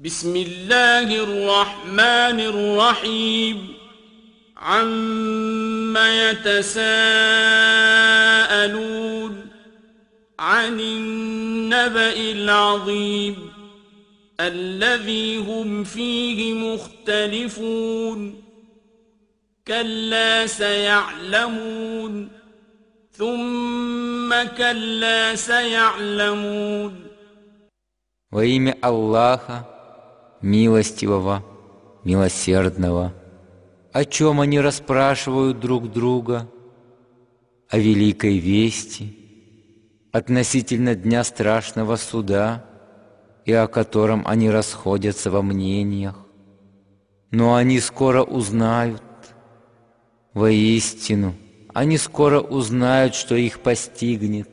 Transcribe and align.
بسم 0.00 0.36
الله 0.36 1.22
الرحمن 1.22 2.40
الرحيم 2.40 3.74
عم 4.56 5.96
يتساءلون 5.96 6.90
عن 10.38 10.80
النبأ 10.80 12.16
العظيم 12.16 13.36
الذي 14.40 15.36
هم 15.36 15.84
فيه 15.84 16.54
مختلفون 16.54 18.42
كلا 19.66 20.46
سيعلمون 20.46 22.28
ثم 23.12 24.42
كلا 24.56 25.34
سيعلمون 25.34 27.10
Во 28.32 28.44
имя 28.44 28.76
Аллаха, 28.80 29.73
милостивого, 30.44 31.44
милосердного, 32.04 33.12
о 33.92 34.04
чем 34.04 34.40
они 34.40 34.60
расспрашивают 34.60 35.60
друг 35.60 35.90
друга, 35.90 36.48
о 37.68 37.78
великой 37.78 38.38
вести, 38.38 39.16
относительно 40.12 40.94
дня 40.94 41.24
страшного 41.24 41.96
суда 41.96 42.64
и 43.44 43.52
о 43.52 43.66
котором 43.68 44.24
они 44.26 44.50
расходятся 44.50 45.30
во 45.30 45.42
мнениях. 45.42 46.16
Но 47.30 47.54
они 47.54 47.78
скоро 47.78 48.22
узнают, 48.22 49.02
воистину, 50.34 51.34
они 51.72 51.96
скоро 51.96 52.40
узнают, 52.40 53.14
что 53.14 53.36
их 53.36 53.60
постигнет. 53.60 54.48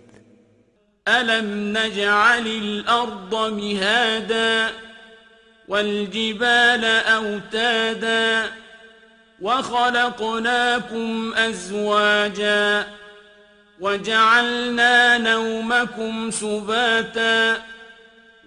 ألم 1.08 1.78
نجعل 1.78 2.48
الأرض 2.48 3.34
مهادا 3.54 4.70
والجبال 5.69 6.85
أوتادا 6.85 8.51
وخلقناكم 9.41 11.35
أزواجا 11.35 12.87
وجعلنا 13.81 15.19
نومكم 15.19 16.31
سباتا 16.31 17.63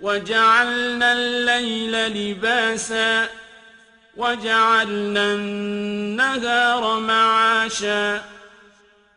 وجعلنا 0.02 1.14
الليل 1.14 1.92
لباسا 1.92 3.28
وجعلنا 4.18 5.34
النهار 5.34 7.00
معاشا 7.00 8.22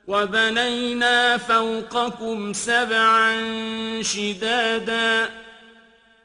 وبنينا 0.07 1.37
فوقكم 1.37 2.53
سبعا 2.53 3.33
شدادا 4.03 5.29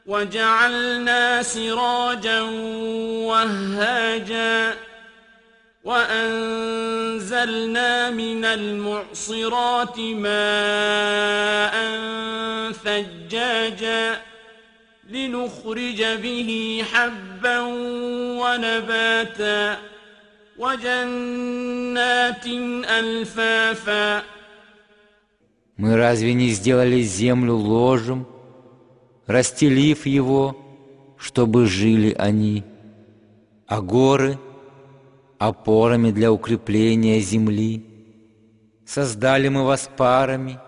وجعلنا 0.05 1.41
سراجا 1.43 2.41
وهاجا 3.29 4.75
وأنزلنا 5.83 7.49
من 8.09 8.45
المعصرات 8.45 9.99
ماء 9.99 11.75
ثجاجا 12.71 14.21
لنخرج 15.09 16.03
به 16.03 16.83
حبا 16.93 17.59
ونباتا 18.39 19.77
وجنات 20.57 22.45
ألفافا 22.89 24.23
Мы 25.77 25.95
разве 25.95 26.33
не 26.33 26.49
сделали 26.49 27.01
землю 27.01 27.55
ложем, 27.55 28.25
расстелив 29.26 30.06
его, 30.06 30.56
чтобы 31.18 31.66
жили 31.66 32.14
они, 32.18 32.64
а 33.66 33.80
горы— 33.80 34.38
опорами 35.38 36.10
для 36.10 36.32
укрепления 36.32 37.20
земли? 37.20 37.84
Создали 38.86 39.48
мы 39.48 39.64
вас 39.64 39.88
парами 39.96 40.58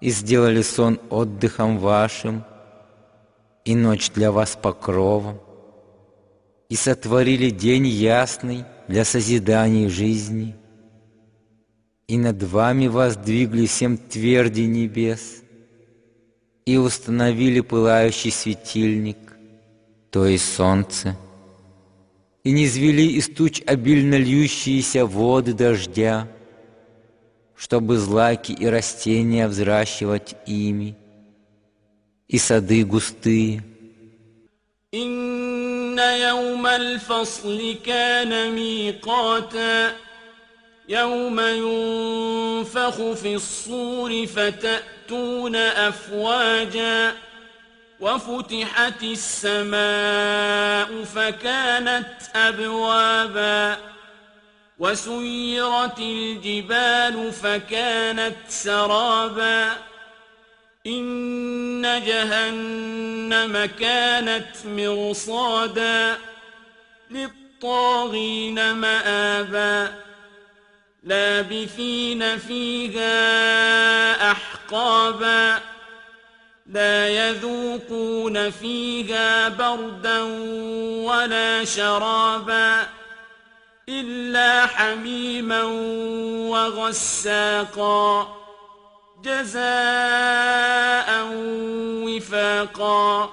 и 0.00 0.10
сделали 0.10 0.62
сон 0.62 0.98
отдыхом 1.10 1.78
вашим, 1.78 2.44
и 3.64 3.74
ночь 3.74 4.10
для 4.10 4.32
вас 4.32 4.58
покровом, 4.60 5.38
и 6.68 6.76
сотворили 6.76 7.50
день 7.50 7.86
ясный 7.86 8.64
для 8.88 9.04
созидания 9.04 9.88
жизни— 9.88 10.56
и 12.10 12.18
над 12.18 12.42
вами 12.42 12.88
воздвигли 12.88 13.66
семь 13.66 13.96
тверди 13.96 14.62
небес, 14.62 15.44
и 16.69 16.77
установили 16.77 17.59
пылающий 17.61 18.31
светильник, 18.31 19.17
то 20.09 20.25
есть 20.25 20.53
солнце, 20.55 21.15
и 22.43 22.51
низвели 22.51 23.07
из 23.13 23.29
туч 23.29 23.61
обильно 23.65 24.15
льющиеся 24.15 25.05
воды 25.05 25.53
дождя, 25.53 26.27
чтобы 27.55 27.97
злаки 27.97 28.51
и 28.51 28.65
растения 28.65 29.47
взращивать 29.47 30.35
ими, 30.45 30.95
и 32.27 32.37
сады 32.37 32.83
густые. 32.83 33.63
إن 34.93 35.99
يوم 35.99 36.67
الفصل 36.67 37.75
كان 37.85 38.55
ميقاتا 38.55 39.93
يوم 40.89 41.39
ينفخ 41.39 43.11
في 43.11 43.35
الصور 43.35 44.25
فتأتون 45.10 45.56
أفواجا 45.56 47.14
وفتحت 48.00 49.02
السماء 49.02 51.04
فكانت 51.04 52.14
أبوابا 52.34 53.76
وسيرت 54.78 55.98
الجبال 55.98 57.32
فكانت 57.32 58.36
سرابا 58.48 59.72
إن 60.86 62.02
جهنم 62.06 63.70
كانت 63.78 64.56
مرصادا 64.66 66.18
للطاغين 67.10 68.72
مآبا 68.72 70.09
لابثين 71.02 72.38
فيها 72.38 73.12
أحقابا 74.32 75.58
لا 76.66 77.08
يذوقون 77.08 78.50
فيها 78.50 79.48
بردا 79.48 80.22
ولا 81.04 81.64
شرابا 81.64 82.86
إلا 83.88 84.66
حميما 84.66 85.62
وغساقا 86.50 88.36
جزاء 89.24 89.60
وفاقا. 92.06 93.30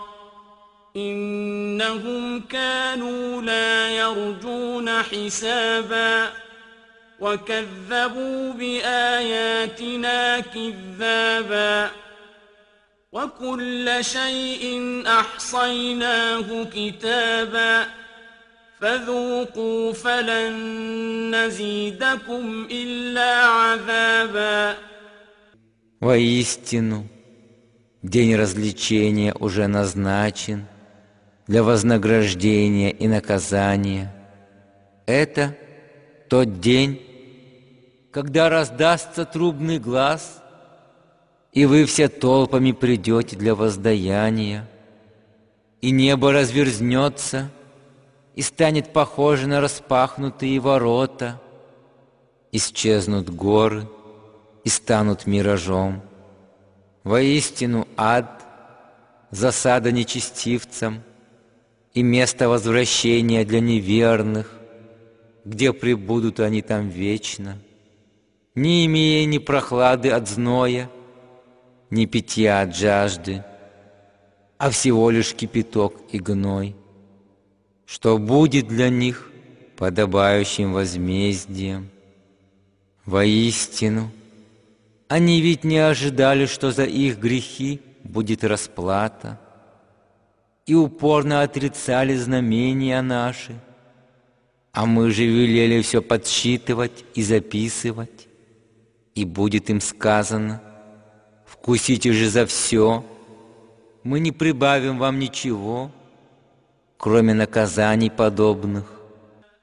إنهم 0.96 2.40
كانوا 2.40 3.42
لا 3.42 3.90
يرجون 3.90 5.04
حسابا. 5.04 6.47
وكذبوا 7.21 8.53
بآياتنا 8.53 10.41
كذابا 10.41 11.91
وكل 13.13 13.99
شيء 14.01 14.65
أحصيناه 15.07 16.65
كتابا 16.65 17.87
فذوقوا 18.81 19.93
فلن 19.93 20.55
نزيدكم 21.35 22.67
إلا 22.71 23.47
عذابا 23.47 24.77
Воистину, 26.01 27.07
день 28.03 28.35
развлечения 28.35 29.33
уже 29.39 29.69
назначен 29.69 30.67
для 31.47 31.63
вознаграждения 31.63 32.91
и 32.91 33.07
наказания. 33.07 34.13
Это 35.07 35.57
тот 36.29 36.59
день, 36.59 37.01
когда 38.18 38.50
раздастся 38.50 39.26
трубный 39.26 39.78
глаз, 39.78 40.42
и 41.54 41.68
вы 41.68 41.86
все 41.86 42.08
толпами 42.08 42.72
придете 42.72 43.36
для 43.36 43.54
воздаяния, 43.54 44.68
и 45.82 45.92
небо 45.92 46.32
разверзнется 46.32 47.52
и 48.34 48.42
станет 48.42 48.92
похоже 48.92 49.46
на 49.46 49.62
распахнутые 49.62 50.60
ворота, 50.60 51.40
исчезнут 52.52 53.30
горы 53.30 53.88
и 54.64 54.70
станут 54.70 55.28
миражом. 55.28 56.02
Воистину 57.04 57.88
ад— 57.98 58.44
засада 59.30 59.92
нечестивцам 59.92 61.04
и 61.94 62.02
место 62.02 62.50
возвращения 62.50 63.46
для 63.46 63.60
неверных, 63.60 64.52
где 65.46 65.72
пребудут 65.72 66.40
они 66.40 66.64
там 66.64 66.90
вечно, 66.90 67.60
не 68.58 68.88
имея 68.88 69.24
ни 69.28 69.38
прохлады 69.38 70.10
от 70.10 70.28
зноя, 70.28 70.90
ни 71.92 72.08
питья 72.08 72.62
от 72.62 72.76
жажды. 72.76 73.44
а 74.58 74.72
всего 74.72 75.12
лишь 75.12 75.36
кипяток 75.36 75.94
и 76.12 76.18
гной, 76.18 76.76
что 77.86 78.18
будет 78.18 78.68
для 78.68 78.90
них 78.90 79.30
подобающим 79.78 80.74
возмездием. 80.74 81.90
Воистину, 83.06 84.10
они 85.08 85.40
ведь 85.42 85.64
не 85.64 85.78
ожидали, 85.78 86.48
что 86.48 86.72
за 86.72 86.86
их 86.86 87.20
грехи 87.20 87.80
будет 88.04 88.44
расплата, 88.44 89.40
и 90.66 90.74
упорно 90.74 91.44
отрицали 91.44 92.16
знамения 92.16 93.04
наши, 93.04 93.54
а 94.72 94.88
мы 94.88 95.12
же 95.12 95.26
велели 95.26 95.84
все 95.84 96.02
подсчитывать 96.02 97.06
и 97.14 97.22
записывать, 97.22 98.28
и 99.17 99.25
будет 99.25 99.71
им 99.71 99.81
сказано, 99.81 100.63
вкусите 101.47 102.13
же 102.13 102.29
за 102.29 102.47
все, 102.47 103.05
мы 104.05 104.21
не 104.21 104.33
прибавим 104.33 104.99
вам 104.99 105.19
ничего, 105.19 105.91
кроме 106.99 107.35
наказаний 107.35 108.11
подобных. 108.11 108.85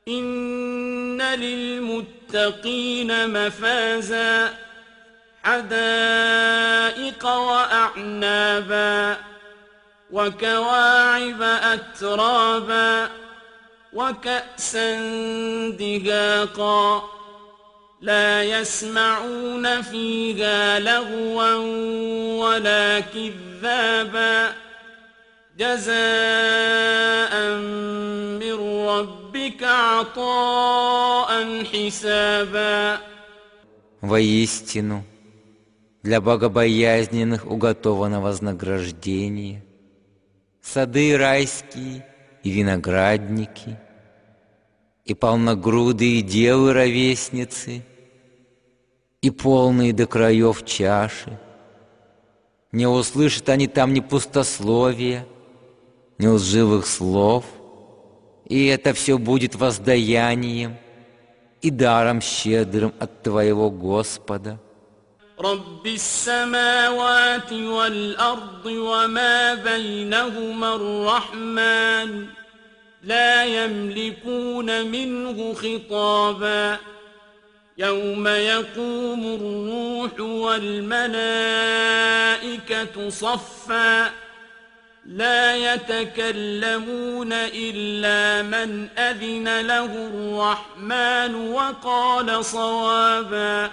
إن 0.08 1.22
للمتقين 1.22 3.12
مفازا 3.30 4.50
حدائق 5.44 7.26
وأعنابا 7.26 9.18
وكواعب 10.12 11.42
أترابا 11.42 13.10
وكأسا 13.94 15.00
دهاقا 15.70 17.04
لا 18.04 18.44
يسمعون 18.44 19.82
فيها 19.82 20.80
لغوا 20.80 21.56
ولا 22.46 23.00
كذابا 23.00 24.52
جزاء 25.58 27.34
من 28.40 28.88
ربك 28.88 29.64
عطاء 29.64 31.64
حسابا 31.64 33.00
Воистину, 34.02 35.04
для 36.04 36.22
богобоязненных 36.22 37.46
уготовано 37.46 38.22
вознаграждение, 38.22 39.62
сады 40.62 41.18
райские 41.18 42.06
и 42.42 42.50
виноградники, 42.50 43.78
и 45.04 45.14
полногрудые 45.14 46.22
девы-ровесницы, 46.22 47.84
и 49.24 49.30
полные 49.30 49.94
до 49.94 50.06
краев 50.08 50.66
чаши. 50.66 51.38
Не 52.72 52.88
услышат 52.88 53.50
они 53.50 53.68
там 53.68 53.94
ни 53.94 54.00
пустословия, 54.00 55.26
ни 56.18 56.28
лживых 56.28 56.86
слов, 56.86 57.46
и 58.46 58.68
это 58.68 58.94
все 58.94 59.18
будет 59.18 59.56
воздаянием 59.56 60.78
и 61.62 61.70
даром 61.70 62.22
щедрым 62.22 62.94
от 63.00 63.24
Твоего 63.24 63.70
Господа. 63.70 64.60
رب 65.40 65.88
السماوات 65.88 67.54
والأرض 67.54 68.66
وما 68.66 69.54
بينهما 69.54 70.76
الرحمن 70.76 72.26
لا 73.04 73.46
يملكون 73.46 74.92
منه 74.92 75.54
خطابا 75.54 76.78
يوم 77.79 78.29
يقوم 78.29 79.35
الروح 79.35 80.21
والملائكة 80.21 81.09
صفا 83.09 84.11
لا 85.07 85.57
يتكلمون 85.57 87.33
إلا 87.33 88.43
من 88.43 88.89
أذن 88.99 89.61
له 89.61 89.85
الرحمن 89.85 91.35
وقال 91.35 92.45
صوابا 92.45 93.71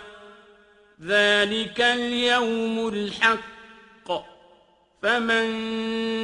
ذلك 1.05 1.81
اليوم 1.81 2.87
الحق 2.87 4.11
فمن 5.01 5.49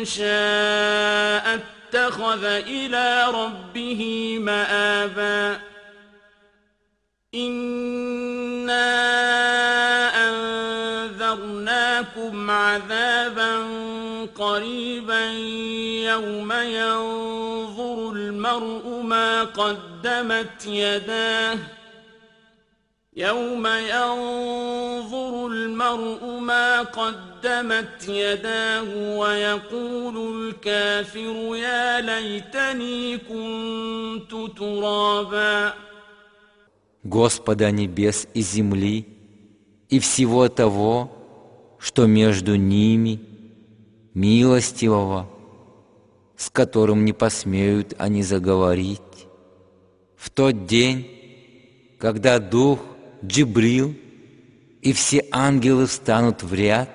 شاء 0.06 1.60
اتخذ 1.94 2.44
إلى 2.44 3.26
ربه 3.34 4.36
مآبا 4.40 5.60
إنا 7.36 8.88
أنذرناكم 10.30 12.52
عذابا 12.52 13.58
قريبا 14.36 15.26
يوم 16.12 16.52
ينظر 16.52 18.12
المرء 18.12 19.02
ما 19.04 19.44
قدمت 19.44 20.66
يداه 20.66 21.58
يوم 23.16 23.68
ينظر 23.68 25.48
المرء 25.48 26.26
ما 26.26 26.82
قدمت 26.82 28.08
يداه 28.08 29.18
ويقول 29.18 30.36
الكافر 30.36 31.56
يا 31.56 32.02
ليتني 32.02 33.18
كنت 33.18 34.58
ترابا 34.58 35.74
Господа 37.08 37.72
небес 37.72 38.28
и 38.34 38.42
земли 38.42 39.08
и 39.88 40.00
всего 40.00 40.50
того, 40.50 41.10
что 41.80 42.06
между 42.06 42.56
ними, 42.56 43.22
милостивого, 44.14 45.30
с 46.36 46.50
которым 46.50 47.06
не 47.06 47.14
посмеют 47.14 47.96
они 47.98 48.24
заговорить. 48.24 49.00
В 50.18 50.30
тот 50.30 50.66
день, 50.66 51.96
когда 51.98 52.40
Дух 52.40 52.80
Джибрил 53.24 53.96
и 54.82 54.92
все 54.92 55.26
ангелы 55.32 55.86
встанут 55.86 56.44
в 56.44 56.54
ряд, 56.54 56.90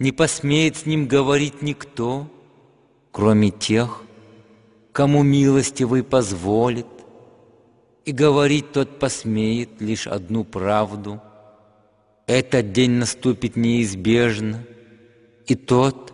не 0.00 0.10
посмеет 0.10 0.76
с 0.76 0.86
ним 0.86 1.06
говорить 1.06 1.62
никто, 1.62 2.26
кроме 3.12 3.50
тех, 3.50 4.02
кому 4.90 5.22
милостивый 5.22 6.02
позволит, 6.02 6.86
и 8.04 8.12
говорить 8.12 8.72
тот 8.72 8.98
посмеет 8.98 9.80
лишь 9.80 10.06
одну 10.06 10.44
правду. 10.44 11.20
Этот 12.26 12.72
день 12.72 12.92
наступит 12.92 13.56
неизбежно, 13.56 14.64
и 15.46 15.54
тот, 15.54 16.12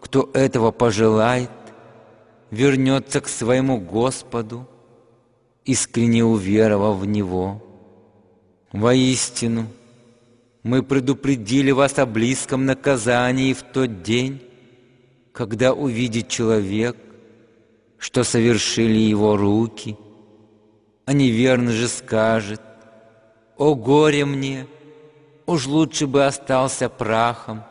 кто 0.00 0.30
этого 0.32 0.70
пожелает, 0.70 1.50
вернется 2.50 3.20
к 3.20 3.28
своему 3.28 3.78
Господу, 3.78 4.68
искренне 5.64 6.24
уверовав 6.24 6.98
в 6.98 7.06
Него. 7.06 7.62
Воистину, 8.72 9.66
мы 10.62 10.82
предупредили 10.82 11.70
вас 11.70 11.98
о 11.98 12.06
близком 12.06 12.66
наказании 12.66 13.52
в 13.52 13.62
тот 13.62 14.02
день, 14.02 14.42
когда 15.32 15.72
увидит 15.72 16.28
человек, 16.28 16.96
что 17.98 18.24
совершили 18.24 18.98
его 18.98 19.36
руки– 19.36 19.96
а 21.10 21.12
неверно 21.12 21.72
же 21.72 21.88
скажет, 21.88 22.60
«О 23.56 23.74
горе 23.74 24.24
мне, 24.24 24.68
уж 25.44 25.66
лучше 25.66 26.06
бы 26.06 26.24
остался 26.24 26.88
прахом, 26.88 27.64